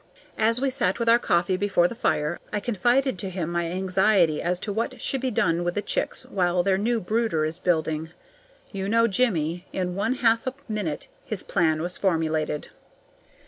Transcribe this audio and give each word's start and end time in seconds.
As 0.39 0.59
we 0.59 0.71
sat 0.71 0.97
with 0.97 1.07
our 1.07 1.19
coffee 1.19 1.55
before 1.57 1.87
the 1.87 1.93
fire, 1.93 2.39
I 2.51 2.59
confided 2.59 3.19
to 3.19 3.29
him 3.29 3.51
my 3.51 3.67
anxiety 3.69 4.41
as 4.41 4.57
to 4.61 4.73
what 4.73 4.99
should 4.99 5.21
be 5.21 5.29
done 5.29 5.63
with 5.63 5.75
the 5.75 5.81
chicks 5.83 6.25
while 6.25 6.63
their 6.63 6.79
new 6.79 6.99
brooder 6.99 7.45
is 7.45 7.59
building. 7.59 8.09
You 8.71 8.89
know 8.89 9.05
Jimmie. 9.07 9.67
In 9.71 9.93
one 9.93 10.15
half 10.15 10.47
a 10.47 10.55
minute 10.67 11.07
his 11.23 11.43
plan 11.43 11.83
was 11.83 11.99
formulated. 11.99 12.69